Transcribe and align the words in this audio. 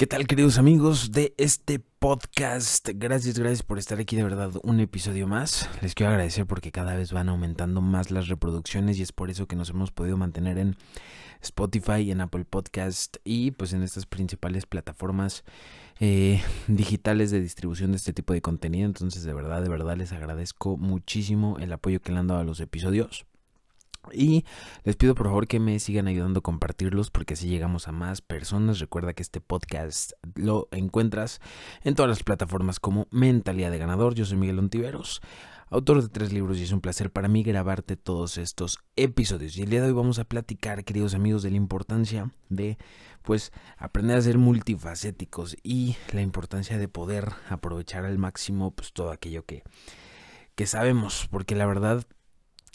¿Qué 0.00 0.06
tal 0.06 0.26
queridos 0.26 0.56
amigos 0.56 1.12
de 1.12 1.34
este 1.36 1.78
podcast? 1.78 2.88
Gracias, 2.94 3.38
gracias 3.38 3.62
por 3.62 3.78
estar 3.78 4.00
aquí 4.00 4.16
de 4.16 4.22
verdad 4.22 4.50
un 4.62 4.80
episodio 4.80 5.26
más. 5.28 5.68
Les 5.82 5.94
quiero 5.94 6.10
agradecer 6.10 6.46
porque 6.46 6.72
cada 6.72 6.96
vez 6.96 7.12
van 7.12 7.28
aumentando 7.28 7.82
más 7.82 8.10
las 8.10 8.28
reproducciones 8.28 8.98
y 8.98 9.02
es 9.02 9.12
por 9.12 9.28
eso 9.28 9.46
que 9.46 9.56
nos 9.56 9.68
hemos 9.68 9.90
podido 9.90 10.16
mantener 10.16 10.56
en 10.56 10.74
Spotify, 11.42 12.10
en 12.10 12.22
Apple 12.22 12.46
Podcast 12.46 13.18
y 13.24 13.50
pues 13.50 13.74
en 13.74 13.82
estas 13.82 14.06
principales 14.06 14.64
plataformas 14.64 15.44
eh, 15.98 16.40
digitales 16.66 17.30
de 17.30 17.42
distribución 17.42 17.90
de 17.90 17.98
este 17.98 18.14
tipo 18.14 18.32
de 18.32 18.40
contenido. 18.40 18.86
Entonces 18.86 19.24
de 19.24 19.34
verdad, 19.34 19.60
de 19.60 19.68
verdad 19.68 19.98
les 19.98 20.12
agradezco 20.12 20.78
muchísimo 20.78 21.58
el 21.60 21.74
apoyo 21.74 22.00
que 22.00 22.12
le 22.12 22.20
han 22.20 22.26
dado 22.26 22.40
a 22.40 22.44
los 22.44 22.60
episodios. 22.60 23.26
Y 24.12 24.44
les 24.84 24.96
pido 24.96 25.14
por 25.14 25.26
favor 25.26 25.46
que 25.46 25.60
me 25.60 25.78
sigan 25.78 26.08
ayudando 26.08 26.40
a 26.40 26.42
compartirlos 26.42 27.10
porque 27.10 27.34
así 27.34 27.48
llegamos 27.48 27.86
a 27.86 27.92
más 27.92 28.22
personas. 28.22 28.78
Recuerda 28.78 29.12
que 29.12 29.22
este 29.22 29.40
podcast 29.40 30.12
lo 30.34 30.68
encuentras 30.72 31.40
en 31.84 31.94
todas 31.94 32.08
las 32.08 32.22
plataformas 32.22 32.80
como 32.80 33.06
Mentalidad 33.10 33.70
de 33.70 33.78
Ganador. 33.78 34.14
Yo 34.14 34.24
soy 34.24 34.38
Miguel 34.38 34.58
Ontiveros, 34.58 35.20
autor 35.68 36.02
de 36.02 36.08
tres 36.08 36.32
libros 36.32 36.58
y 36.58 36.64
es 36.64 36.72
un 36.72 36.80
placer 36.80 37.10
para 37.10 37.28
mí 37.28 37.42
grabarte 37.42 37.96
todos 37.96 38.38
estos 38.38 38.78
episodios. 38.96 39.56
Y 39.56 39.62
el 39.62 39.70
día 39.70 39.80
de 39.80 39.88
hoy 39.88 39.92
vamos 39.92 40.18
a 40.18 40.24
platicar, 40.24 40.84
queridos 40.84 41.14
amigos, 41.14 41.42
de 41.42 41.50
la 41.50 41.56
importancia 41.56 42.30
de 42.48 42.78
pues 43.22 43.52
aprender 43.76 44.16
a 44.16 44.22
ser 44.22 44.38
multifacéticos 44.38 45.56
y 45.62 45.96
la 46.12 46.22
importancia 46.22 46.78
de 46.78 46.88
poder 46.88 47.32
aprovechar 47.48 48.04
al 48.04 48.18
máximo 48.18 48.72
pues 48.72 48.92
todo 48.92 49.12
aquello 49.12 49.44
que, 49.44 49.62
que 50.54 50.66
sabemos. 50.66 51.28
Porque 51.30 51.54
la 51.54 51.66
verdad 51.66 52.04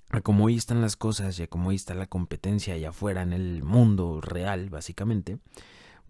a 0.10 0.22
como 0.22 0.46
hoy 0.46 0.56
están 0.56 0.82
las 0.82 0.96
cosas 0.96 1.40
y 1.40 1.44
a 1.44 1.48
como 1.48 1.70
hoy 1.70 1.76
está 1.76 1.94
la 1.94 2.08
competencia 2.08 2.74
allá 2.74 2.90
afuera 2.90 3.22
en 3.22 3.34
el 3.34 3.64
mundo 3.64 4.22
real, 4.22 4.70
básicamente, 4.70 5.40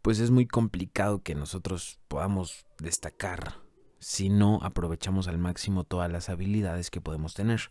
pues 0.02 0.20
es 0.20 0.32
muy 0.32 0.46
complicado 0.46 1.24
que 1.24 1.36
nosotros 1.36 2.00
podamos 2.08 2.66
destacar 2.80 3.56
si 4.00 4.30
no 4.30 4.60
aprovechamos 4.62 5.28
al 5.28 5.40
máximo 5.40 5.84
todas 5.84 6.12
las 6.12 6.30
habilidades 6.30 6.92
que 6.92 7.02
podemos 7.02 7.34
tener. 7.34 7.62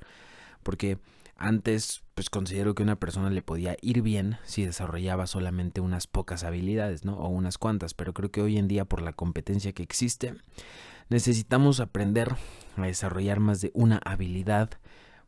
Porque 0.65 0.99
antes, 1.37 2.03
pues 2.15 2.31
considero 2.31 2.75
que 2.75 2.83
una 2.83 2.99
persona 2.99 3.31
le 3.31 3.43
podía 3.43 3.77
ir 3.83 4.03
bien 4.03 4.39
si 4.45 4.65
desarrollaba 4.65 5.27
solamente 5.27 5.81
unas 5.81 6.07
pocas 6.07 6.43
habilidades, 6.43 7.05
¿no? 7.05 7.17
O 7.19 7.29
unas 7.29 7.59
cuantas, 7.59 7.95
pero 7.95 8.15
creo 8.15 8.31
que 8.31 8.43
hoy 8.43 8.57
en 8.57 8.67
día 8.67 8.85
por 8.85 9.03
la 9.03 9.13
competencia 9.13 9.73
que 9.73 9.83
existe, 9.83 10.35
necesitamos 11.09 11.81
aprender 11.81 12.35
a 12.77 12.83
desarrollar 12.83 13.41
más 13.41 13.61
de 13.61 13.71
una 13.75 13.99
habilidad 13.99 14.71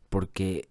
porque 0.09 0.69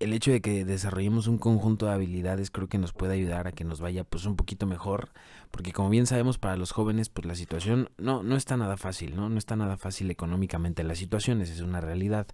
el 0.00 0.12
hecho 0.12 0.30
de 0.30 0.40
que 0.40 0.64
desarrollemos 0.64 1.26
un 1.26 1.38
conjunto 1.38 1.86
de 1.86 1.92
habilidades 1.92 2.50
creo 2.50 2.68
que 2.68 2.78
nos 2.78 2.92
puede 2.92 3.14
ayudar 3.14 3.46
a 3.46 3.52
que 3.52 3.64
nos 3.64 3.80
vaya 3.80 4.04
pues 4.04 4.24
un 4.26 4.36
poquito 4.36 4.66
mejor, 4.66 5.10
porque 5.50 5.72
como 5.72 5.90
bien 5.90 6.06
sabemos 6.06 6.38
para 6.38 6.56
los 6.56 6.72
jóvenes 6.72 7.08
pues 7.08 7.26
la 7.26 7.34
situación 7.34 7.90
no 7.98 8.22
no 8.22 8.36
está 8.36 8.56
nada 8.56 8.76
fácil, 8.76 9.16
¿no? 9.16 9.28
No 9.28 9.38
está 9.38 9.56
nada 9.56 9.76
fácil 9.76 10.10
económicamente 10.10 10.84
la 10.84 10.94
situación, 10.94 11.40
esa 11.40 11.52
es 11.52 11.60
una 11.60 11.80
realidad. 11.80 12.26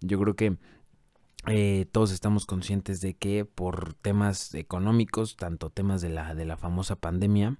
Yo 0.00 0.18
creo 0.18 0.34
que 0.36 0.56
eh, 1.46 1.86
todos 1.90 2.12
estamos 2.12 2.44
conscientes 2.44 3.00
de 3.00 3.14
que 3.14 3.46
por 3.46 3.94
temas 3.94 4.54
económicos, 4.54 5.36
tanto 5.36 5.70
temas 5.70 6.02
de 6.02 6.10
la, 6.10 6.34
de 6.34 6.44
la 6.44 6.58
famosa 6.58 6.96
pandemia, 6.96 7.56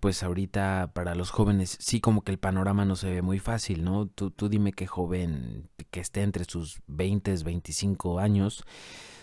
pues 0.00 0.22
ahorita 0.22 0.92
para 0.94 1.14
los 1.14 1.30
jóvenes 1.30 1.76
sí 1.78 2.00
como 2.00 2.22
que 2.22 2.32
el 2.32 2.38
panorama 2.38 2.84
no 2.84 2.96
se 2.96 3.10
ve 3.10 3.22
muy 3.22 3.38
fácil, 3.38 3.84
¿no? 3.84 4.06
Tú, 4.06 4.30
tú 4.30 4.48
dime 4.48 4.72
qué 4.72 4.86
joven 4.86 5.68
que 5.90 6.00
esté 6.00 6.22
entre 6.22 6.44
sus 6.44 6.80
20, 6.86 7.34
25 7.44 8.18
años 8.18 8.64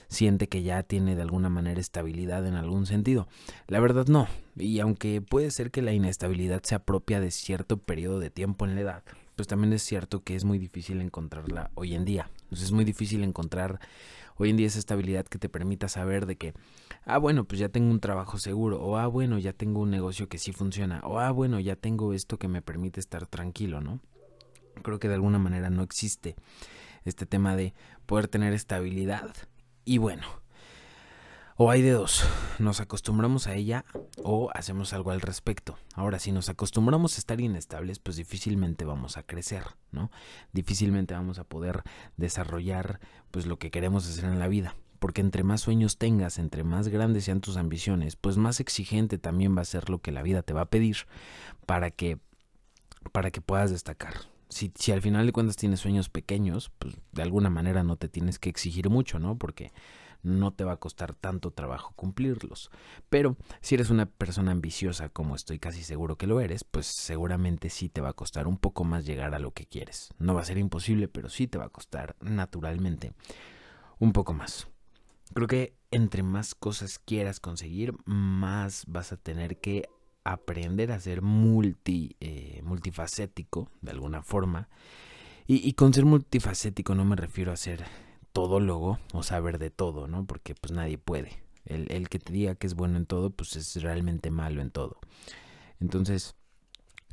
siente 0.09 0.47
que 0.47 0.63
ya 0.63 0.83
tiene 0.83 1.15
de 1.15 1.21
alguna 1.21 1.49
manera 1.49 1.79
estabilidad 1.79 2.45
en 2.45 2.55
algún 2.55 2.85
sentido. 2.85 3.27
La 3.67 3.79
verdad 3.79 4.07
no, 4.07 4.27
y 4.55 4.79
aunque 4.79 5.21
puede 5.21 5.51
ser 5.51 5.71
que 5.71 5.81
la 5.81 5.93
inestabilidad 5.93 6.63
sea 6.63 6.79
propia 6.79 7.19
de 7.19 7.31
cierto 7.31 7.77
periodo 7.77 8.19
de 8.19 8.29
tiempo 8.29 8.65
en 8.65 8.75
la 8.75 8.81
edad, 8.81 9.03
pues 9.35 9.47
también 9.47 9.73
es 9.73 9.83
cierto 9.83 10.23
que 10.23 10.35
es 10.35 10.45
muy 10.45 10.59
difícil 10.59 11.01
encontrarla 11.01 11.71
hoy 11.75 11.93
en 11.93 12.05
día. 12.05 12.29
Entonces 12.43 12.67
es 12.67 12.71
muy 12.71 12.85
difícil 12.85 13.23
encontrar 13.23 13.79
hoy 14.37 14.49
en 14.49 14.57
día 14.57 14.67
esa 14.67 14.79
estabilidad 14.79 15.25
que 15.25 15.37
te 15.37 15.49
permita 15.49 15.89
saber 15.89 16.25
de 16.25 16.37
que, 16.37 16.53
ah, 17.07 17.17
bueno, 17.17 17.45
pues 17.45 17.59
ya 17.59 17.69
tengo 17.69 17.89
un 17.89 17.99
trabajo 17.99 18.37
seguro, 18.37 18.79
o 18.81 18.97
ah, 18.97 19.07
bueno, 19.07 19.39
ya 19.39 19.53
tengo 19.53 19.79
un 19.79 19.89
negocio 19.89 20.27
que 20.27 20.37
sí 20.37 20.51
funciona, 20.51 20.99
o 21.03 21.19
ah, 21.19 21.31
bueno, 21.31 21.59
ya 21.59 21.75
tengo 21.75 22.13
esto 22.13 22.37
que 22.37 22.49
me 22.49 22.61
permite 22.61 22.99
estar 22.99 23.25
tranquilo, 23.25 23.81
¿no? 23.81 24.01
Creo 24.83 24.99
que 24.99 25.07
de 25.07 25.15
alguna 25.15 25.39
manera 25.39 25.69
no 25.69 25.81
existe 25.81 26.35
este 27.05 27.25
tema 27.25 27.55
de 27.55 27.73
poder 28.05 28.27
tener 28.27 28.53
estabilidad. 28.53 29.33
Y 29.85 29.97
bueno, 29.97 30.23
o 31.55 31.71
hay 31.71 31.81
de 31.81 31.91
dos, 31.91 32.23
nos 32.59 32.81
acostumbramos 32.81 33.47
a 33.47 33.55
ella 33.55 33.85
o 34.23 34.51
hacemos 34.53 34.93
algo 34.93 35.11
al 35.11 35.21
respecto. 35.21 35.77
Ahora, 35.95 36.19
si 36.19 36.31
nos 36.31 36.49
acostumbramos 36.49 37.15
a 37.15 37.19
estar 37.19 37.39
inestables, 37.39 37.99
pues 37.99 38.17
difícilmente 38.17 38.85
vamos 38.85 39.17
a 39.17 39.23
crecer, 39.23 39.63
¿no? 39.91 40.11
Difícilmente 40.51 41.13
vamos 41.13 41.39
a 41.39 41.45
poder 41.45 41.81
desarrollar 42.17 42.99
pues 43.31 43.47
lo 43.47 43.57
que 43.57 43.71
queremos 43.71 44.07
hacer 44.07 44.25
en 44.25 44.37
la 44.37 44.47
vida. 44.47 44.75
Porque 44.99 45.21
entre 45.21 45.43
más 45.43 45.61
sueños 45.61 45.97
tengas, 45.97 46.39
entre 46.39 46.63
más 46.63 46.87
grandes 46.87 47.25
sean 47.25 47.41
tus 47.41 47.57
ambiciones, 47.57 48.15
pues 48.15 48.37
más 48.37 48.59
exigente 48.59 49.17
también 49.17 49.55
va 49.55 49.61
a 49.61 49.65
ser 49.65 49.89
lo 49.89 49.99
que 49.99 50.11
la 50.11 50.23
vida 50.23 50.43
te 50.43 50.53
va 50.53 50.61
a 50.61 50.69
pedir 50.69 50.97
para 51.65 51.91
que, 51.91 52.19
para 53.11 53.31
que 53.31 53.41
puedas 53.41 53.71
destacar. 53.71 54.13
Si, 54.49 54.71
si 54.75 54.91
al 54.91 55.01
final 55.01 55.25
de 55.25 55.33
cuentas 55.33 55.57
tienes 55.57 55.81
sueños 55.81 56.09
pequeños, 56.09 56.71
pues 56.79 56.95
de 57.11 57.21
alguna 57.21 57.49
manera 57.49 57.83
no 57.83 57.97
te 57.97 58.07
tienes 58.07 58.39
que 58.39 58.49
exigir 58.49 58.89
mucho, 58.89 59.19
¿no? 59.19 59.37
Porque 59.37 59.71
no 60.23 60.51
te 60.53 60.63
va 60.63 60.73
a 60.73 60.77
costar 60.77 61.13
tanto 61.13 61.51
trabajo 61.51 61.93
cumplirlos. 61.95 62.69
Pero 63.09 63.37
si 63.61 63.75
eres 63.75 63.89
una 63.89 64.05
persona 64.05 64.51
ambiciosa, 64.51 65.09
como 65.09 65.35
estoy 65.35 65.59
casi 65.59 65.83
seguro 65.83 66.17
que 66.17 66.27
lo 66.27 66.41
eres, 66.41 66.63
pues 66.63 66.87
seguramente 66.87 67.69
sí 67.69 67.89
te 67.89 68.01
va 68.01 68.09
a 68.09 68.13
costar 68.13 68.47
un 68.47 68.57
poco 68.57 68.83
más 68.83 69.05
llegar 69.05 69.33
a 69.33 69.39
lo 69.39 69.51
que 69.51 69.65
quieres. 69.65 70.09
No 70.19 70.33
va 70.33 70.41
a 70.41 70.45
ser 70.45 70.57
imposible, 70.57 71.07
pero 71.07 71.29
sí 71.29 71.47
te 71.47 71.57
va 71.57 71.65
a 71.65 71.69
costar 71.69 72.15
naturalmente 72.21 73.13
un 73.99 74.13
poco 74.13 74.33
más. 74.33 74.67
Creo 75.33 75.47
que 75.47 75.73
entre 75.91 76.23
más 76.23 76.55
cosas 76.55 76.99
quieras 76.99 77.39
conseguir, 77.39 77.93
más 78.05 78.83
vas 78.87 79.11
a 79.11 79.17
tener 79.17 79.57
que 79.59 79.87
aprender 80.23 80.91
a 80.91 80.99
ser 80.99 81.21
multi, 81.21 82.15
eh, 82.19 82.61
multifacético 82.63 83.71
de 83.81 83.91
alguna 83.91 84.21
forma. 84.23 84.67
Y, 85.49 85.71
con 85.73 85.93
ser 85.93 86.03
multifacético 86.03 86.93
no 86.93 87.05
me 87.05 87.15
refiero 87.15 87.53
a 87.53 87.55
ser 87.55 87.85
todólogo 88.33 88.99
o 89.13 89.23
saber 89.23 89.59
de 89.59 89.69
todo, 89.69 90.09
¿no? 90.09 90.25
Porque 90.25 90.55
pues 90.55 90.73
nadie 90.73 90.97
puede. 90.97 91.41
El, 91.63 91.89
el, 91.89 92.09
que 92.09 92.19
te 92.19 92.33
diga 92.33 92.55
que 92.55 92.67
es 92.67 92.73
bueno 92.73 92.97
en 92.97 93.05
todo, 93.05 93.29
pues 93.29 93.55
es 93.55 93.81
realmente 93.81 94.29
malo 94.29 94.61
en 94.61 94.71
todo. 94.71 94.99
Entonces, 95.79 96.35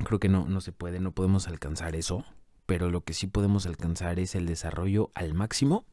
creo 0.03 0.19
que 0.19 0.27
no, 0.27 0.47
no 0.49 0.59
se 0.59 0.73
puede, 0.73 0.99
no 0.99 1.13
podemos 1.13 1.47
alcanzar 1.47 1.95
eso, 1.95 2.25
pero 2.65 2.89
lo 2.89 3.05
que 3.05 3.13
sí 3.13 3.27
podemos 3.27 3.65
alcanzar 3.65 4.19
es 4.19 4.35
el 4.35 4.47
desarrollo 4.47 5.11
al 5.15 5.33
máximo 5.33 5.85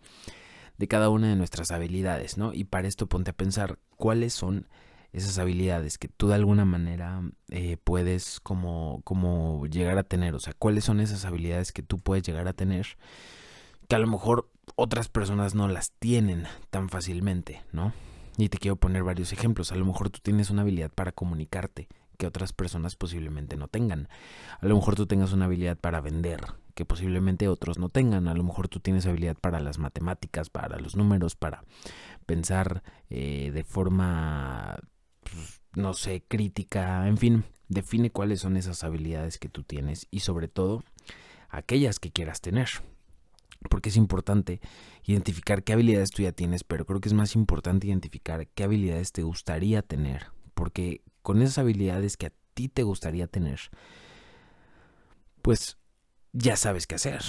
de 0.78 0.88
cada 0.88 1.08
una 1.10 1.28
de 1.28 1.36
nuestras 1.36 1.70
habilidades, 1.70 2.38
¿no? 2.38 2.52
Y 2.52 2.64
para 2.64 2.88
esto 2.88 3.06
ponte 3.06 3.30
a 3.30 3.34
pensar 3.34 3.78
cuáles 3.96 4.32
son 4.32 4.66
esas 5.12 5.38
habilidades 5.38 5.98
que 5.98 6.08
tú 6.08 6.28
de 6.28 6.34
alguna 6.34 6.64
manera 6.64 7.22
eh, 7.50 7.76
puedes 7.82 8.40
como, 8.40 9.02
como 9.04 9.66
llegar 9.66 9.98
a 9.98 10.04
tener, 10.04 10.34
o 10.34 10.40
sea, 10.40 10.54
cuáles 10.58 10.84
son 10.84 11.00
esas 11.00 11.24
habilidades 11.24 11.72
que 11.72 11.82
tú 11.82 11.98
puedes 11.98 12.24
llegar 12.24 12.48
a 12.48 12.54
tener 12.54 12.86
que 13.88 13.96
a 13.96 13.98
lo 13.98 14.06
mejor 14.06 14.48
otras 14.76 15.08
personas 15.08 15.54
no 15.54 15.68
las 15.68 15.92
tienen 15.92 16.44
tan 16.70 16.88
fácilmente, 16.88 17.62
¿no? 17.72 17.92
Y 18.38 18.48
te 18.48 18.58
quiero 18.58 18.76
poner 18.76 19.02
varios 19.02 19.32
ejemplos. 19.32 19.72
A 19.72 19.76
lo 19.76 19.84
mejor 19.84 20.08
tú 20.08 20.20
tienes 20.22 20.48
una 20.48 20.62
habilidad 20.62 20.90
para 20.90 21.12
comunicarte 21.12 21.88
que 22.16 22.26
otras 22.26 22.52
personas 22.52 22.96
posiblemente 22.96 23.56
no 23.56 23.68
tengan. 23.68 24.08
A 24.60 24.66
lo 24.66 24.76
mejor 24.76 24.94
tú 24.94 25.06
tengas 25.06 25.32
una 25.32 25.44
habilidad 25.44 25.76
para 25.76 26.00
vender 26.00 26.40
que 26.74 26.84
posiblemente 26.84 27.48
otros 27.48 27.78
no 27.78 27.88
tengan. 27.88 28.28
A 28.28 28.34
lo 28.34 28.42
mejor 28.42 28.68
tú 28.68 28.80
tienes 28.80 29.06
habilidad 29.06 29.36
para 29.36 29.60
las 29.60 29.78
matemáticas, 29.78 30.50
para 30.50 30.78
los 30.78 30.96
números, 30.96 31.36
para 31.36 31.64
pensar 32.26 32.82
eh, 33.10 33.50
de 33.52 33.64
forma, 33.64 34.78
pues, 35.22 35.62
no 35.74 35.94
sé, 35.94 36.24
crítica, 36.26 37.06
en 37.08 37.16
fin. 37.16 37.44
Define 37.68 38.10
cuáles 38.10 38.40
son 38.40 38.56
esas 38.56 38.84
habilidades 38.84 39.38
que 39.38 39.48
tú 39.48 39.62
tienes 39.62 40.06
y 40.10 40.20
sobre 40.20 40.48
todo 40.48 40.84
aquellas 41.48 41.98
que 41.98 42.10
quieras 42.10 42.40
tener 42.40 42.68
porque 43.68 43.90
es 43.90 43.96
importante 43.96 44.60
identificar 45.04 45.62
qué 45.62 45.72
habilidades 45.72 46.10
tú 46.10 46.22
ya 46.22 46.32
tienes, 46.32 46.64
pero 46.64 46.84
creo 46.84 47.00
que 47.00 47.08
es 47.08 47.14
más 47.14 47.34
importante 47.34 47.86
identificar 47.86 48.46
qué 48.48 48.64
habilidades 48.64 49.12
te 49.12 49.22
gustaría 49.22 49.82
tener, 49.82 50.26
porque 50.54 51.02
con 51.22 51.42
esas 51.42 51.58
habilidades 51.58 52.16
que 52.16 52.26
a 52.26 52.32
ti 52.54 52.68
te 52.68 52.82
gustaría 52.82 53.26
tener, 53.26 53.60
pues 55.42 55.78
ya 56.32 56.56
sabes 56.56 56.86
qué 56.86 56.94
hacer, 56.94 57.22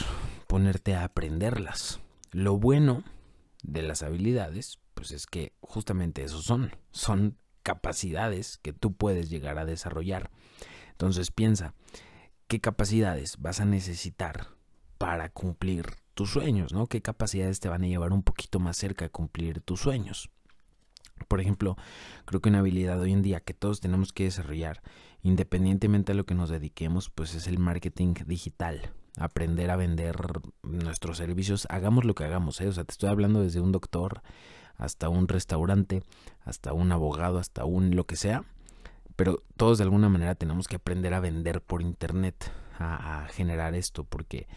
ponerte 0.48 0.96
a 0.96 1.04
aprenderlas. 1.04 2.00
Lo 2.32 2.58
bueno 2.58 3.04
de 3.62 3.84
las 3.84 4.02
habilidades, 4.02 4.80
pues 4.94 5.12
es 5.12 5.28
que 5.28 5.54
justamente 5.62 6.24
eso 6.24 6.42
son, 6.42 6.72
son 6.92 7.38
capacidades 7.64 8.58
que 8.58 8.74
tú 8.74 8.94
puedes 8.94 9.30
llegar 9.30 9.58
a 9.58 9.66
desarrollar. 9.66 10.32
Entonces 10.92 11.32
piensa, 11.32 11.74
¿qué 12.48 12.62
capacidades 12.62 13.38
vas 13.40 13.60
a 13.60 13.66
necesitar 13.66 14.50
para 14.98 15.30
cumplir 15.30 15.86
tus 16.14 16.32
sueños, 16.32 16.72
¿no? 16.72 16.88
¿Qué 16.88 17.02
capacidades 17.02 17.60
te 17.60 17.70
van 17.70 17.84
a 17.84 17.88
llevar 17.88 18.14
un 18.14 18.24
poquito 18.24 18.60
más 18.60 18.78
cerca 18.78 19.06
de 19.06 19.12
cumplir 19.12 19.62
tus 19.62 19.82
sueños? 19.82 20.30
Por 21.24 21.42
ejemplo, 21.42 21.78
creo 22.26 22.42
que 22.42 22.50
una 22.50 22.60
habilidad 22.60 23.00
hoy 23.00 23.12
en 23.12 23.22
día 23.22 23.40
que 23.40 23.54
todos 23.54 23.80
tenemos 23.80 24.14
que 24.14 24.26
desarrollar, 24.26 24.82
independientemente 25.22 26.12
a 26.12 26.16
lo 26.16 26.26
que 26.26 26.36
nos 26.36 26.50
dediquemos, 26.50 27.10
pues 27.10 27.36
es 27.36 27.48
el 27.48 27.60
marketing 27.60 28.14
digital. 28.26 28.92
Aprender 29.18 29.70
a 29.70 29.76
vender 29.76 30.16
nuestros 30.64 31.18
servicios, 31.18 31.68
hagamos 31.70 32.04
lo 32.04 32.16
que 32.16 32.24
hagamos, 32.24 32.60
¿eh? 32.62 32.68
o 32.68 32.72
sea, 32.72 32.84
te 32.84 32.92
estoy 32.92 33.10
hablando 33.10 33.42
desde 33.42 33.62
un 33.62 33.72
doctor 33.72 34.22
hasta 34.76 35.08
un 35.10 35.28
restaurante, 35.28 36.02
hasta 36.44 36.74
un 36.74 36.92
abogado, 36.92 37.38
hasta 37.38 37.64
un 37.64 37.96
lo 37.96 38.06
que 38.06 38.16
sea, 38.16 38.44
pero 39.16 39.44
todos 39.56 39.78
de 39.78 39.84
alguna 39.84 40.10
manera 40.10 40.34
tenemos 40.34 40.68
que 40.68 40.78
aprender 40.78 41.14
a 41.14 41.20
vender 41.20 41.62
por 41.62 41.82
internet, 41.84 42.52
a, 42.80 43.24
a 43.24 43.28
generar 43.28 43.76
esto, 43.76 44.04
porque 44.04 44.48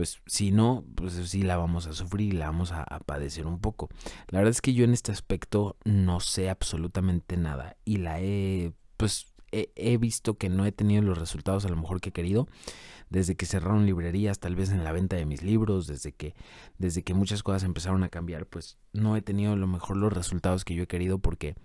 pues 0.00 0.22
si 0.24 0.50
no, 0.50 0.82
pues 0.94 1.12
sí 1.12 1.42
la 1.42 1.58
vamos 1.58 1.86
a 1.86 1.92
sufrir 1.92 2.32
y 2.32 2.36
la 2.38 2.46
vamos 2.46 2.72
a, 2.72 2.86
padecer 3.04 3.46
un 3.46 3.58
poco. 3.58 3.90
La 4.28 4.38
verdad 4.38 4.52
es 4.52 4.62
que 4.62 4.72
yo 4.72 4.86
en 4.86 4.94
este 4.94 5.12
aspecto 5.12 5.76
no 5.84 6.20
sé 6.20 6.48
absolutamente 6.48 7.36
nada 7.36 7.76
y 7.84 7.98
la 7.98 8.18
he, 8.18 8.72
pues 8.96 9.34
he, 9.52 9.98
visto 9.98 10.38
que 10.38 10.48
no 10.48 10.64
he 10.64 10.72
tenido 10.72 11.02
los 11.02 11.18
resultados 11.18 11.66
a 11.66 11.68
lo 11.68 11.76
mejor 11.76 12.00
que 12.00 12.08
he 12.08 12.12
querido 12.12 12.48
desde 13.10 13.36
que 13.36 13.44
cerraron 13.44 13.84
librerías, 13.84 14.38
tal 14.38 14.56
vez 14.56 14.70
en 14.70 14.84
la 14.84 14.92
venta 14.92 15.16
de 15.16 15.26
mis 15.26 15.42
libros, 15.42 15.86
desde 15.86 16.12
que, 16.12 16.34
desde 16.78 17.02
que 17.02 17.12
muchas 17.12 17.42
cosas 17.42 17.64
empezaron 17.64 18.02
a 18.02 18.08
cambiar, 18.08 18.46
pues 18.46 18.78
no 18.94 19.18
he 19.18 19.20
tenido 19.20 19.52
a 19.52 19.56
lo 19.56 19.66
mejor 19.66 19.98
los 19.98 20.14
resultados 20.14 20.64
que 20.64 20.74
yo 20.74 20.84
he 20.84 20.88
querido 20.88 21.18
porque 21.18 21.56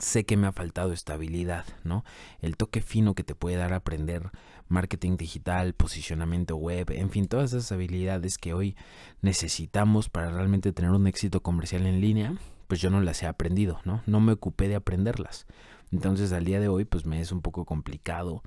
sé 0.00 0.24
que 0.24 0.36
me 0.36 0.46
ha 0.46 0.52
faltado 0.52 0.92
estabilidad, 0.92 1.64
¿no? 1.84 2.04
El 2.40 2.56
toque 2.56 2.80
fino 2.80 3.14
que 3.14 3.24
te 3.24 3.34
puede 3.34 3.56
dar 3.56 3.72
aprender 3.72 4.30
marketing 4.68 5.16
digital, 5.16 5.74
posicionamiento 5.74 6.56
web, 6.56 6.90
en 6.90 7.10
fin, 7.10 7.26
todas 7.26 7.52
esas 7.52 7.72
habilidades 7.72 8.38
que 8.38 8.54
hoy 8.54 8.76
necesitamos 9.22 10.08
para 10.08 10.30
realmente 10.30 10.72
tener 10.72 10.90
un 10.90 11.06
éxito 11.06 11.42
comercial 11.42 11.86
en 11.86 12.00
línea, 12.00 12.34
pues 12.66 12.80
yo 12.80 12.90
no 12.90 13.00
las 13.00 13.22
he 13.22 13.26
aprendido, 13.26 13.80
¿no? 13.84 14.02
No 14.06 14.20
me 14.20 14.32
ocupé 14.32 14.68
de 14.68 14.76
aprenderlas. 14.76 15.46
Entonces 15.90 16.32
al 16.32 16.44
día 16.44 16.60
de 16.60 16.68
hoy 16.68 16.84
pues 16.84 17.06
me 17.06 17.20
es 17.20 17.32
un 17.32 17.40
poco 17.40 17.64
complicado 17.64 18.42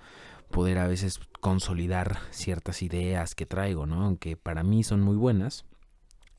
poder 0.52 0.78
a 0.78 0.88
veces 0.88 1.20
consolidar 1.40 2.20
ciertas 2.30 2.84
ideas 2.84 3.34
que 3.34 3.46
traigo, 3.46 3.86
¿no? 3.86 4.04
Aunque 4.04 4.38
para 4.38 4.64
mí 4.64 4.84
son 4.84 5.02
muy 5.02 5.16
buenas, 5.16 5.66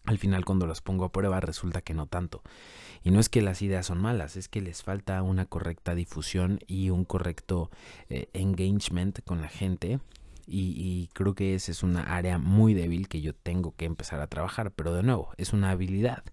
al 0.04 0.18
final 0.18 0.44
cuando 0.44 0.66
las 0.66 0.80
pongo 0.80 1.04
a 1.04 1.12
prueba 1.12 1.40
resulta 1.40 1.80
que 1.80 1.94
no 1.94 2.06
tanto. 2.06 2.42
Y 3.04 3.10
no 3.10 3.20
es 3.20 3.28
que 3.28 3.42
las 3.42 3.62
ideas 3.62 3.86
son 3.86 4.00
malas, 4.00 4.36
es 4.36 4.48
que 4.48 4.60
les 4.60 4.82
falta 4.82 5.22
una 5.22 5.46
correcta 5.46 5.94
difusión 5.94 6.60
y 6.66 6.90
un 6.90 7.04
correcto 7.04 7.70
eh, 8.08 8.28
engagement 8.32 9.20
con 9.24 9.40
la 9.40 9.48
gente. 9.48 10.00
Y, 10.46 10.74
y, 10.76 11.08
creo 11.12 11.34
que 11.34 11.54
esa 11.54 11.70
es 11.70 11.82
una 11.84 12.02
área 12.02 12.36
muy 12.36 12.74
débil 12.74 13.08
que 13.08 13.20
yo 13.20 13.32
tengo 13.32 13.74
que 13.76 13.84
empezar 13.84 14.20
a 14.20 14.26
trabajar. 14.26 14.72
Pero 14.72 14.92
de 14.92 15.02
nuevo, 15.02 15.32
es 15.36 15.52
una 15.52 15.70
habilidad 15.70 16.24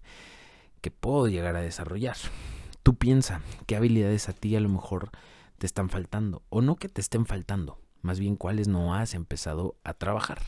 que 0.80 0.90
puedo 0.90 1.28
llegar 1.28 1.56
a 1.56 1.60
desarrollar. 1.60 2.16
Tú 2.82 2.96
piensa 2.96 3.40
qué 3.66 3.76
habilidades 3.76 4.28
a 4.28 4.32
ti 4.32 4.56
a 4.56 4.60
lo 4.60 4.68
mejor 4.68 5.10
te 5.58 5.66
están 5.66 5.90
faltando. 5.90 6.42
O 6.48 6.62
no 6.62 6.76
que 6.76 6.88
te 6.88 7.00
estén 7.00 7.26
faltando, 7.26 7.78
más 8.02 8.18
bien 8.18 8.36
cuáles 8.36 8.66
no 8.66 8.94
has 8.94 9.14
empezado 9.14 9.76
a 9.84 9.94
trabajar. 9.94 10.40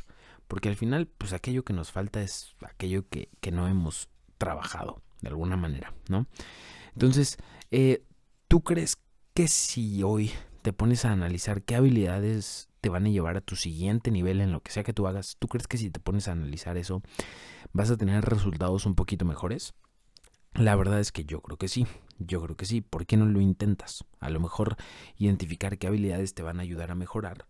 Porque 0.52 0.68
al 0.68 0.76
final, 0.76 1.06
pues 1.06 1.32
aquello 1.32 1.64
que 1.64 1.72
nos 1.72 1.92
falta 1.92 2.20
es 2.20 2.54
aquello 2.60 3.08
que, 3.08 3.30
no 3.50 3.68
hemos 3.68 4.10
trabajado 4.36 5.00
de 5.22 5.28
alguna 5.28 5.56
manera, 5.56 5.94
¿no? 6.10 6.26
Entonces, 6.92 7.38
eh, 7.70 8.04
¿tú 8.48 8.60
crees 8.60 8.98
que 9.32 9.48
si 9.48 10.02
hoy 10.02 10.30
te 10.60 10.74
pones 10.74 11.06
a 11.06 11.12
analizar 11.12 11.62
qué 11.62 11.74
habilidades 11.74 12.68
te 12.82 12.90
van 12.90 13.06
a 13.06 13.08
llevar 13.08 13.38
a 13.38 13.40
tu 13.40 13.56
siguiente 13.56 14.10
nivel 14.10 14.42
en 14.42 14.52
lo 14.52 14.60
que 14.60 14.72
sea 14.72 14.82
que 14.82 14.92
tú 14.92 15.06
hagas, 15.06 15.36
¿tú 15.38 15.48
crees 15.48 15.66
que 15.66 15.78
si 15.78 15.88
te 15.88 16.00
pones 16.00 16.28
a 16.28 16.32
analizar 16.32 16.76
eso 16.76 17.00
vas 17.72 17.90
a 17.90 17.96
tener 17.96 18.22
resultados 18.22 18.84
un 18.84 18.94
poquito 18.94 19.24
mejores? 19.24 19.72
La 20.52 20.76
verdad 20.76 21.00
es 21.00 21.12
que 21.12 21.24
yo 21.24 21.40
creo 21.40 21.56
que 21.56 21.68
sí, 21.68 21.86
yo 22.18 22.42
creo 22.42 22.58
que 22.58 22.66
sí. 22.66 22.82
¿Por 22.82 23.06
qué 23.06 23.16
no 23.16 23.24
lo 23.24 23.40
intentas? 23.40 24.04
A 24.20 24.28
lo 24.28 24.38
mejor 24.38 24.76
identificar 25.16 25.78
qué 25.78 25.86
habilidades 25.86 26.34
te 26.34 26.42
van 26.42 26.58
a 26.58 26.62
ayudar 26.62 26.90
a 26.90 26.94
mejorar 26.94 27.46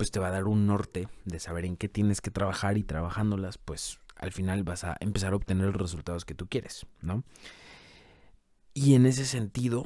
pues 0.00 0.10
te 0.10 0.18
va 0.18 0.28
a 0.28 0.30
dar 0.30 0.46
un 0.46 0.66
norte 0.66 1.08
de 1.26 1.38
saber 1.40 1.66
en 1.66 1.76
qué 1.76 1.86
tienes 1.86 2.22
que 2.22 2.30
trabajar 2.30 2.78
y 2.78 2.84
trabajándolas, 2.84 3.58
pues 3.58 3.98
al 4.16 4.32
final 4.32 4.64
vas 4.64 4.82
a 4.84 4.96
empezar 4.98 5.34
a 5.34 5.36
obtener 5.36 5.66
los 5.66 5.76
resultados 5.76 6.24
que 6.24 6.34
tú 6.34 6.48
quieres, 6.48 6.86
¿no? 7.02 7.22
Y 8.72 8.94
en 8.94 9.04
ese 9.04 9.26
sentido, 9.26 9.84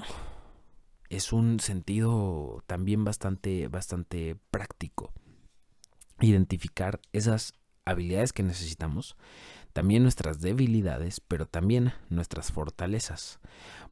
es 1.08 1.32
un 1.32 1.58
sentido 1.58 2.62
también 2.68 3.02
bastante, 3.02 3.66
bastante 3.66 4.36
práctico. 4.52 5.12
Identificar 6.20 7.00
esas 7.12 7.54
habilidades 7.84 8.32
que 8.32 8.44
necesitamos, 8.44 9.16
también 9.72 10.04
nuestras 10.04 10.40
debilidades, 10.40 11.18
pero 11.18 11.46
también 11.46 11.92
nuestras 12.08 12.52
fortalezas. 12.52 13.40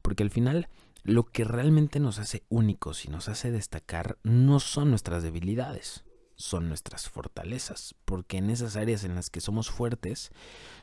Porque 0.01 0.23
al 0.23 0.29
final 0.29 0.69
lo 1.03 1.25
que 1.25 1.43
realmente 1.43 1.99
nos 1.99 2.17
hace 2.17 2.45
únicos 2.47 3.03
y 3.03 3.09
nos 3.09 3.27
hace 3.27 3.51
destacar 3.51 4.19
no 4.23 4.61
son 4.61 4.89
nuestras 4.89 5.21
debilidades, 5.21 6.05
son 6.35 6.67
nuestras 6.67 7.09
fortalezas, 7.09 7.95
porque 8.05 8.37
en 8.37 8.49
esas 8.49 8.75
áreas 8.75 9.03
en 9.03 9.15
las 9.15 9.29
que 9.29 9.41
somos 9.41 9.69
fuertes 9.69 10.31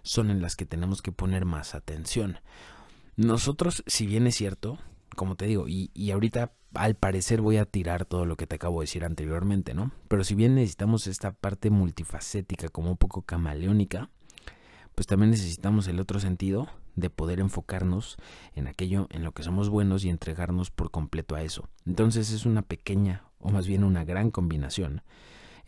son 0.03 0.31
en 0.31 0.43
las 0.43 0.57
que 0.57 0.67
tenemos 0.67 1.03
que 1.03 1.13
poner 1.13 1.45
más 1.45 1.75
atención. 1.75 2.39
Nosotros, 3.17 3.83
si 3.87 4.07
bien 4.07 4.27
es 4.27 4.37
cierto, 4.37 4.79
como 5.17 5.37
te 5.37 5.47
digo, 5.47 5.69
y, 5.69 5.91
y, 5.93 6.13
ahorita 6.13 6.53
al 6.75 6.95
parecer 6.95 7.41
voy 7.41 7.57
a 7.57 7.67
tirar 7.67 8.05
todo 8.05 8.25
lo 8.25 8.37
que 8.37 8.47
te 8.47 8.55
acabo 8.55 8.81
de 8.81 8.85
decir 8.85 9.05
anteriormente, 9.05 9.75
¿no? 9.75 9.91
Pero 10.09 10.25
si 10.25 10.35
bien 10.35 10.55
necesitamos 10.55 11.07
esta 11.07 11.33
parte 11.33 11.71
multifacética 11.71 12.69
como 12.69 12.93
un 12.93 12.97
poco 12.97 13.23
camaleónica, 13.23 14.09
pues 14.95 15.07
también 15.07 15.31
necesitamos 15.31 15.89
el 15.89 15.99
otro 15.99 16.21
sentido 16.21 16.69
de 16.95 17.11
poder 17.11 17.41
enfocarnos 17.41 18.17
en 18.55 18.69
aquello 18.69 19.07
en 19.11 19.25
lo 19.25 19.33
que 19.33 19.43
somos 19.43 19.69
buenos 19.69 20.05
y 20.05 20.11
entregarnos 20.11 20.71
por 20.71 20.91
completo 20.91 21.35
a 21.35 21.43
eso. 21.43 21.69
Entonces 21.87 22.31
es 22.33 22.47
una 22.47 22.63
pequeña, 22.63 23.25
o 23.39 23.51
más 23.51 23.67
bien 23.67 23.85
una 23.85 24.05
gran 24.05 24.31
combinación 24.31 25.03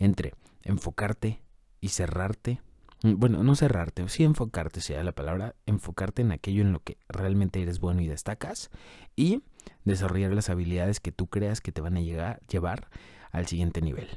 entre 0.03 0.35
enfocarte 0.63 1.41
y 1.81 1.89
cerrarte. 1.89 2.61
Mm, 3.03 3.15
bueno, 3.19 3.43
no 3.43 3.55
cerrarte, 3.55 4.09
sí 4.09 4.25
enfocarte 4.25 4.81
sea 4.81 5.03
la 5.05 5.13
palabra, 5.13 5.55
enfocarte 5.67 6.23
en 6.23 6.33
aquello 6.33 6.63
en 6.63 6.73
lo 6.73 6.81
que 6.81 6.99
realmente 7.09 7.63
eres 7.63 7.79
bueno 7.79 8.03
y 8.03 8.09
destacas 8.09 8.71
y 9.17 9.43
desarrollar 9.85 10.33
las 10.33 10.51
habilidades 10.51 11.01
que 11.01 11.13
tú 11.13 11.29
creas 11.29 11.61
que 11.61 11.73
te 11.73 11.81
van 11.81 11.97
a 11.97 12.01
llegar, 12.01 12.41
llevar 12.49 12.89
al 13.31 13.47
siguiente 13.47 13.81
nivel. 13.81 14.09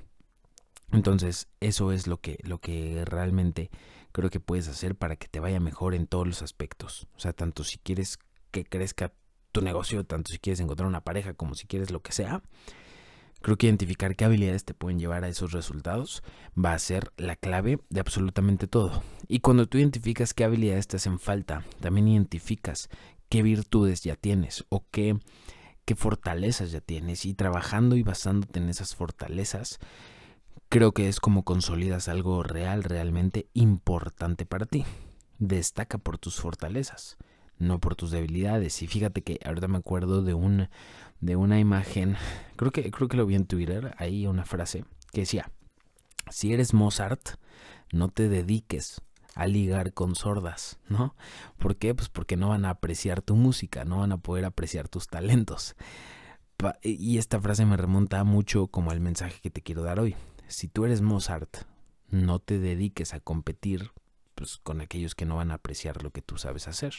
Entonces, 0.92 1.48
eso 1.60 1.92
es 1.92 2.08
lo 2.08 2.20
que, 2.22 2.40
lo 2.44 2.60
que 2.60 3.04
realmente 3.06 3.70
creo 4.12 4.30
que 4.30 4.40
puedes 4.40 4.68
hacer 4.68 4.96
para 4.96 5.16
que 5.16 5.28
te 5.28 5.40
vaya 5.40 5.60
mejor 5.60 5.94
en 5.94 6.08
todos 6.08 6.28
los 6.28 6.42
aspectos. 6.42 7.08
O 7.16 7.20
sea, 7.20 7.34
tanto 7.34 7.64
si 7.64 7.78
quieres 7.78 8.18
que 8.52 8.64
crezca 8.64 9.12
tu 9.52 9.62
negocio, 9.62 10.06
tanto 10.06 10.32
si 10.32 10.40
quieres 10.40 10.60
encontrar 10.60 10.88
una 10.88 11.04
pareja, 11.04 11.34
como 11.34 11.56
si 11.56 11.68
quieres 11.68 11.92
lo 11.92 12.02
que 12.02 12.12
sea, 12.12 12.42
Creo 13.46 13.58
que 13.58 13.68
identificar 13.68 14.16
qué 14.16 14.26
habilidades 14.26 14.66
te 14.66 14.74
pueden 14.74 14.98
llevar 14.98 15.24
a 15.24 15.28
esos 15.28 15.52
resultados 15.52 16.24
va 16.58 16.74
a 16.74 16.80
ser 16.80 17.12
la 17.16 17.36
clave 17.36 17.78
de 17.92 18.00
absolutamente 18.00 18.66
todo. 18.66 19.04
Y 19.28 19.42
cuando 19.42 19.68
tú 19.68 19.78
identificas 19.78 20.34
qué 20.34 20.46
habilidades 20.46 20.88
te 20.88 20.98
hacen 20.98 21.20
falta, 21.20 21.64
también 21.80 22.08
identificas 22.08 22.90
qué 23.30 23.44
virtudes 23.44 24.02
ya 24.02 24.16
tienes 24.16 24.66
o 24.70 24.88
qué, 24.90 25.20
qué 25.86 25.96
fortalezas 25.96 26.72
ya 26.72 26.82
tienes 26.82 27.24
y 27.28 27.36
trabajando 27.36 27.96
y 27.96 28.02
basándote 28.02 28.60
en 28.60 28.68
esas 28.68 28.96
fortalezas, 28.96 29.78
creo 30.68 30.94
que 30.94 31.08
es 31.08 31.20
como 31.20 31.44
consolidas 31.44 32.08
algo 32.08 32.42
real, 32.42 32.82
realmente 32.84 33.48
importante 33.54 34.48
para 34.48 34.66
ti. 34.66 34.86
Destaca 35.38 36.00
por 36.00 36.18
tus 36.18 36.38
fortalezas, 36.38 37.16
no 37.58 37.80
por 37.80 37.96
tus 37.96 38.12
debilidades. 38.12 38.82
Y 38.82 38.88
fíjate 38.88 39.22
que 39.22 39.40
ahorita 39.46 39.68
me 39.68 39.78
acuerdo 39.78 40.22
de 40.22 40.34
un 40.34 40.70
de 41.22 41.36
una 41.36 41.60
imagen, 41.60 42.18
creo 42.56 42.72
que, 42.72 42.90
creo 42.92 43.08
que 43.08 43.18
lo 43.18 43.26
vi 43.26 43.36
en 43.36 43.46
Twitter, 43.46 43.96
ahí 43.98 44.28
una 44.28 44.46
frase 44.46 44.86
que 45.12 45.22
decía, 45.22 45.52
si 46.30 46.54
eres 46.54 46.74
Mozart, 46.74 47.38
no 47.92 48.10
te 48.10 48.30
dediques 48.30 49.02
a 49.36 49.48
ligar 49.48 49.94
con 49.94 50.16
sordas, 50.16 50.80
¿no? 50.88 51.16
¿Por 51.58 51.76
qué? 51.76 51.94
Pues 51.94 52.10
porque 52.10 52.38
no 52.38 52.50
van 52.50 52.66
a 52.66 52.70
apreciar 52.70 53.22
tu 53.22 53.36
música, 53.36 53.86
no 53.86 54.00
van 54.00 54.12
a 54.12 54.18
poder 54.18 54.46
apreciar 54.46 54.88
tus 54.88 55.08
talentos. 55.08 55.76
Y 56.82 57.18
esta 57.18 57.40
frase 57.40 57.66
me 57.66 57.76
remonta 57.76 58.24
mucho 58.24 58.68
como 58.68 58.92
al 58.92 59.02
mensaje 59.02 59.42
que 59.42 59.52
te 59.52 59.62
quiero 59.62 59.84
dar 59.84 60.00
hoy. 60.00 60.16
Si 60.48 60.70
tú 60.70 60.86
eres 60.86 61.02
Mozart, 61.02 61.58
no 62.10 62.40
te 62.40 62.60
dediques 62.60 63.14
a 63.14 63.20
competir 63.20 63.92
pues, 64.36 64.58
con 64.58 64.80
aquellos 64.80 65.16
que 65.16 65.26
no 65.26 65.36
van 65.36 65.52
a 65.52 65.56
apreciar 65.56 66.02
lo 66.02 66.12
que 66.12 66.22
tú 66.22 66.38
sabes 66.38 66.70
hacer. 66.70 66.94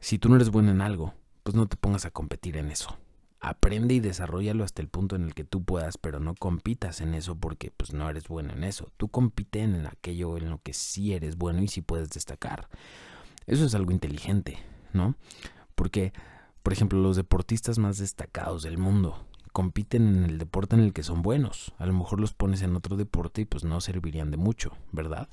Si 0.00 0.18
tú 0.18 0.28
no 0.28 0.36
eres 0.36 0.50
bueno 0.50 0.70
en 0.70 0.80
algo, 0.80 1.14
pues 1.42 1.54
no 1.54 1.68
te 1.68 1.76
pongas 1.76 2.06
a 2.06 2.10
competir 2.10 2.56
en 2.56 2.70
eso. 2.70 2.96
Aprende 3.38 3.94
y 3.94 4.00
desarrollalo 4.00 4.64
hasta 4.64 4.82
el 4.82 4.88
punto 4.88 5.14
en 5.14 5.24
el 5.24 5.34
que 5.34 5.44
tú 5.44 5.62
puedas, 5.62 5.98
pero 5.98 6.20
no 6.20 6.34
compitas 6.34 7.00
en 7.00 7.14
eso 7.14 7.36
porque 7.36 7.70
pues 7.70 7.92
no 7.92 8.08
eres 8.08 8.28
bueno 8.28 8.52
en 8.52 8.64
eso. 8.64 8.90
Tú 8.96 9.08
compite 9.08 9.60
en 9.60 9.86
aquello 9.86 10.36
en 10.36 10.50
lo 10.50 10.58
que 10.62 10.72
sí 10.72 11.12
eres 11.12 11.36
bueno 11.36 11.62
y 11.62 11.68
sí 11.68 11.82
puedes 11.82 12.10
destacar. 12.10 12.68
Eso 13.46 13.64
es 13.64 13.74
algo 13.74 13.92
inteligente, 13.92 14.58
¿no? 14.92 15.16
Porque, 15.74 16.12
por 16.62 16.72
ejemplo, 16.72 16.98
los 17.00 17.16
deportistas 17.16 17.78
más 17.78 17.98
destacados 17.98 18.62
del 18.62 18.78
mundo 18.78 19.26
compiten 19.52 20.08
en 20.08 20.24
el 20.24 20.38
deporte 20.38 20.76
en 20.76 20.82
el 20.82 20.92
que 20.92 21.02
son 21.02 21.22
buenos. 21.22 21.74
A 21.78 21.86
lo 21.86 21.92
mejor 21.92 22.20
los 22.20 22.34
pones 22.34 22.62
en 22.62 22.76
otro 22.76 22.96
deporte 22.96 23.42
y 23.42 23.44
pues 23.44 23.64
no 23.64 23.80
servirían 23.80 24.30
de 24.30 24.36
mucho, 24.36 24.72
¿verdad? 24.92 25.28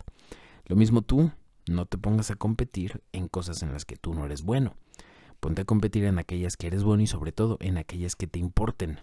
Lo 0.65 0.75
mismo 0.75 1.01
tú, 1.01 1.31
no 1.67 1.85
te 1.85 1.97
pongas 1.97 2.31
a 2.31 2.35
competir 2.35 3.03
en 3.11 3.27
cosas 3.27 3.61
en 3.63 3.73
las 3.73 3.85
que 3.85 3.95
tú 3.95 4.13
no 4.13 4.25
eres 4.25 4.43
bueno 4.43 4.75
Ponte 5.39 5.61
a 5.61 5.65
competir 5.65 6.05
en 6.05 6.17
aquellas 6.17 6.57
que 6.57 6.67
eres 6.67 6.83
bueno 6.83 7.03
y 7.03 7.07
sobre 7.07 7.31
todo 7.31 7.57
en 7.61 7.77
aquellas 7.77 8.15
que 8.15 8.27
te 8.27 8.39
importen. 8.39 8.99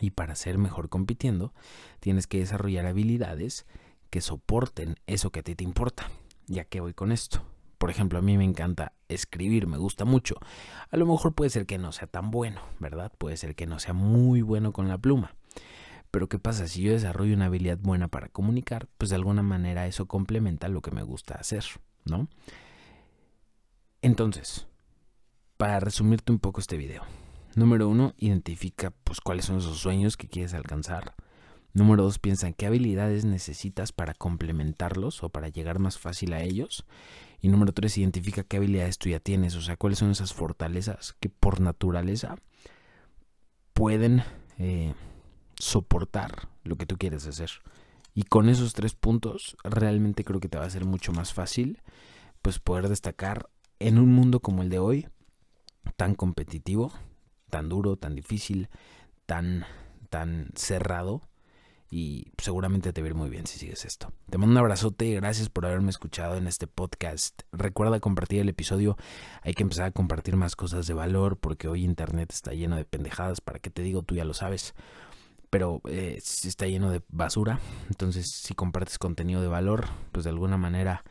Y 0.00 0.10
para 0.10 0.36
ser 0.36 0.58
mejor 0.58 0.88
compitiendo, 0.88 1.52
tienes 1.98 2.26
que 2.26 2.38
desarrollar 2.38 2.86
habilidades 2.86 3.66
que 4.10 4.20
soporten 4.20 4.96
eso 5.06 5.30
que 5.30 5.40
a 5.40 5.42
ti 5.42 5.56
te 5.56 5.64
importa. 5.64 6.08
Ya 6.46 6.64
que 6.64 6.80
voy 6.80 6.94
con 6.94 7.10
esto. 7.10 7.42
Por 7.78 7.90
ejemplo, 7.90 8.18
a 8.18 8.22
mí 8.22 8.36
me 8.36 8.44
encanta 8.44 8.92
escribir, 9.08 9.66
me 9.66 9.78
gusta 9.78 10.04
mucho. 10.04 10.36
A 10.90 10.96
lo 10.96 11.06
mejor 11.06 11.34
puede 11.34 11.50
ser 11.50 11.66
que 11.66 11.78
no 11.78 11.92
sea 11.92 12.06
tan 12.06 12.30
bueno, 12.30 12.60
¿verdad? 12.78 13.10
Puede 13.18 13.36
ser 13.36 13.56
que 13.56 13.66
no 13.66 13.80
sea 13.80 13.94
muy 13.94 14.42
bueno 14.42 14.72
con 14.72 14.86
la 14.86 14.98
pluma. 14.98 15.34
Pero 16.10 16.28
¿qué 16.28 16.38
pasa? 16.38 16.66
Si 16.66 16.82
yo 16.82 16.92
desarrollo 16.92 17.34
una 17.34 17.46
habilidad 17.46 17.78
buena 17.78 18.08
para 18.08 18.28
comunicar, 18.28 18.88
pues 18.98 19.10
de 19.10 19.16
alguna 19.16 19.42
manera 19.42 19.86
eso 19.86 20.06
complementa 20.06 20.68
lo 20.68 20.82
que 20.82 20.90
me 20.90 21.02
gusta 21.02 21.34
hacer, 21.34 21.64
¿no? 22.04 22.28
Entonces, 24.02 24.66
para 25.56 25.78
resumirte 25.78 26.32
un 26.32 26.38
poco 26.38 26.60
este 26.60 26.76
video. 26.76 27.02
Número 27.54 27.88
uno, 27.88 28.14
identifica 28.16 28.92
pues 29.04 29.20
cuáles 29.20 29.44
son 29.44 29.58
esos 29.58 29.78
sueños 29.78 30.16
que 30.16 30.28
quieres 30.28 30.54
alcanzar. 30.54 31.14
Número 31.72 32.02
dos, 32.02 32.18
piensa 32.18 32.48
en 32.48 32.54
qué 32.54 32.66
habilidades 32.66 33.24
necesitas 33.24 33.92
para 33.92 34.14
complementarlos 34.14 35.22
o 35.22 35.28
para 35.28 35.48
llegar 35.48 35.78
más 35.78 35.98
fácil 35.98 36.32
a 36.32 36.42
ellos. 36.42 36.84
Y 37.40 37.48
número 37.48 37.72
tres, 37.72 37.96
identifica 37.98 38.42
qué 38.42 38.56
habilidades 38.56 38.98
tú 38.98 39.08
ya 39.08 39.20
tienes, 39.20 39.54
o 39.54 39.60
sea, 39.60 39.76
cuáles 39.76 39.98
son 39.98 40.10
esas 40.10 40.32
fortalezas 40.32 41.14
que 41.20 41.28
por 41.28 41.60
naturaleza 41.60 42.36
pueden 43.72 44.22
eh, 44.58 44.94
soportar 45.60 46.48
lo 46.64 46.76
que 46.76 46.86
tú 46.86 46.96
quieres 46.96 47.26
hacer. 47.26 47.50
Y 48.14 48.24
con 48.24 48.48
esos 48.48 48.72
tres 48.72 48.94
puntos 48.94 49.56
realmente 49.62 50.24
creo 50.24 50.40
que 50.40 50.48
te 50.48 50.58
va 50.58 50.64
a 50.64 50.70
ser 50.70 50.84
mucho 50.84 51.12
más 51.12 51.32
fácil 51.32 51.80
pues 52.42 52.58
poder 52.58 52.88
destacar 52.88 53.50
en 53.78 53.98
un 53.98 54.12
mundo 54.12 54.40
como 54.40 54.62
el 54.62 54.70
de 54.70 54.78
hoy, 54.78 55.08
tan 55.96 56.14
competitivo, 56.14 56.92
tan 57.50 57.68
duro, 57.68 57.96
tan 57.96 58.14
difícil, 58.16 58.68
tan 59.26 59.64
tan 60.08 60.48
cerrado 60.56 61.22
y 61.88 62.32
seguramente 62.38 62.92
te 62.92 63.00
va 63.00 63.06
a 63.06 63.10
ir 63.10 63.14
muy 63.14 63.30
bien 63.30 63.46
si 63.46 63.58
sigues 63.58 63.84
esto. 63.84 64.12
Te 64.28 64.38
mando 64.38 64.52
un 64.52 64.58
abrazote, 64.58 65.12
gracias 65.14 65.48
por 65.48 65.66
haberme 65.66 65.90
escuchado 65.90 66.36
en 66.36 66.46
este 66.46 66.66
podcast. 66.66 67.42
Recuerda 67.52 68.00
compartir 68.00 68.40
el 68.40 68.48
episodio, 68.48 68.96
hay 69.42 69.54
que 69.54 69.62
empezar 69.62 69.86
a 69.86 69.90
compartir 69.90 70.36
más 70.36 70.56
cosas 70.56 70.86
de 70.86 70.94
valor 70.94 71.36
porque 71.36 71.68
hoy 71.68 71.84
internet 71.84 72.32
está 72.32 72.52
lleno 72.52 72.76
de 72.76 72.84
pendejadas, 72.84 73.40
para 73.40 73.58
qué 73.58 73.70
te 73.70 73.82
digo, 73.82 74.02
tú 74.02 74.14
ya 74.14 74.24
lo 74.24 74.34
sabes 74.34 74.74
pero 75.50 75.82
eh, 75.88 76.18
está 76.18 76.66
lleno 76.66 76.90
de 76.90 77.02
basura. 77.08 77.60
Entonces, 77.88 78.30
si 78.30 78.54
compartes 78.54 78.98
contenido 78.98 79.42
de 79.42 79.48
valor, 79.48 79.86
pues 80.12 80.24
de 80.24 80.30
alguna 80.30 80.56
manera 80.56 81.04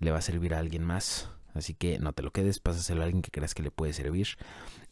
le 0.00 0.10
va 0.10 0.18
a 0.18 0.22
servir 0.22 0.54
a 0.54 0.58
alguien 0.58 0.82
más. 0.82 1.30
Así 1.54 1.74
que 1.74 1.98
no 1.98 2.12
te 2.14 2.22
lo 2.22 2.30
quedes, 2.32 2.58
pásaselo 2.58 3.02
a 3.02 3.04
alguien 3.04 3.22
que 3.22 3.30
creas 3.30 3.54
que 3.54 3.62
le 3.62 3.70
puede 3.70 3.92
servir. 3.92 4.28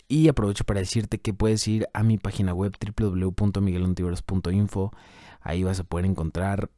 Y 0.09 0.28
aprovecho 0.28 0.64
para 0.64 0.80
decirte 0.80 1.19
que 1.19 1.33
puedes 1.33 1.66
ir 1.66 1.88
a 1.95 2.02
mi 2.02 2.19
página 2.19 2.52
web 2.52 2.75
www.miguelontiveros.info. 2.97 4.92
Ahí 5.40 5.62
vas 5.62 5.80
a 5.80 5.85
poder 5.85 6.04
encontrar 6.04 6.69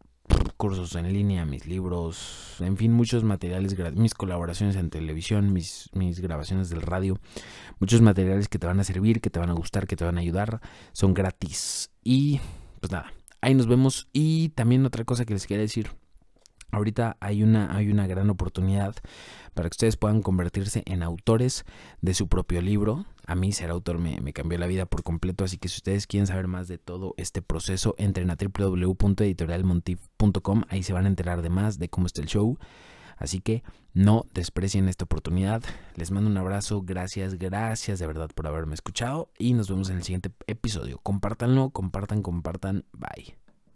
cursos 0.63 0.95
en 0.95 1.13
línea, 1.13 1.45
mis 1.45 1.67
libros, 1.67 2.55
en 2.61 2.77
fin, 2.77 2.93
muchos 2.93 3.25
materiales, 3.25 3.77
mis 3.97 4.15
colaboraciones 4.15 4.77
en 4.77 4.91
televisión, 4.91 5.53
mis, 5.53 5.91
mis 5.93 6.21
grabaciones 6.21 6.71
del 6.71 6.83
radio, 6.83 7.19
muchos 7.81 8.01
materiales 8.01 8.47
que 8.47 8.61
te 8.61 8.69
van 8.69 8.79
a 8.79 8.85
servir, 8.85 9.21
que 9.21 9.29
te 9.29 9.41
van 9.41 9.51
a 9.51 9.55
gustar, 9.55 9.89
que 9.89 9.97
te 9.97 10.05
van 10.05 10.19
a 10.19 10.21
ayudar, 10.21 10.61
son 10.93 11.15
gratis. 11.15 11.91
Y 12.05 12.39
pues 12.79 12.93
nada, 12.93 13.13
ahí 13.41 13.57
nos 13.57 13.67
vemos. 13.67 14.07
Y 14.13 14.51
también 14.51 14.87
otra 14.87 15.05
cosa 15.05 15.25
que 15.25 15.35
les 15.35 15.49
quería 15.49 15.63
decir, 15.63 15.91
Ahorita 16.73 17.17
hay 17.21 17.43
una, 17.43 17.77
hay 17.77 17.91
una 17.91 18.07
gran 18.07 18.31
oportunidad 18.31 18.95
para 19.53 19.69
que 19.69 19.75
ustedes 19.75 19.99
puedan 19.99 20.23
convertirse 20.23 20.83
en 20.87 21.03
autores 21.03 21.67
de 22.01 22.15
su 22.15 22.29
propio 22.29 22.63
libro. 22.63 23.05
A 23.27 23.35
mí 23.35 23.53
ser 23.53 23.69
autor 23.71 23.99
me, 23.99 24.23
me, 24.23 24.33
cambió 24.33 24.59
la 24.59 24.67
vida 24.67 24.87
por 24.87 25.03
completo, 25.03 25.45
así 25.45 25.59
que 25.59 25.69
si 25.69 25.77
ustedes 25.77 26.07
quieren 26.07 26.27
saber 26.27 26.49
más 26.49 26.69
de 26.69 26.79
todo 26.79 27.13
este 27.19 27.43
proceso, 27.43 27.95
entren 27.99 28.31
a 28.31 28.37
www.editorialmontif.com, 28.37 30.63
ahí 30.69 30.83
se 30.83 30.95
van 30.95 31.05
a 31.05 31.09
enterar 31.09 31.43
de 31.43 31.51
más 31.51 31.79
de 31.79 31.91
cómo 31.91 32.07
está 32.07 32.23
el 32.23 32.27
show. 32.27 32.57
Así 33.19 33.41
que 33.41 33.63
no 33.93 34.25
desprecien 34.33 34.89
esta 34.89 35.05
oportunidad. 35.05 35.63
Les 35.95 36.11
mando 36.11 36.31
un 36.31 36.39
abrazo, 36.39 36.83
gracias, 36.83 37.35
gracias 37.35 37.99
de 37.99 38.07
verdad 38.07 38.31
por 38.35 38.47
haberme 38.47 38.75
escuchado 38.75 39.31
y 39.39 39.53
nos 39.53 39.69
vemos 39.69 39.91
en 39.91 39.99
el 39.99 40.03
siguiente 40.03 40.31
episodio. 40.47 40.99
Compártanlo, 41.03 41.71
compartan, 41.71 42.23
compartan, 42.23 42.87
bye. 42.93 43.42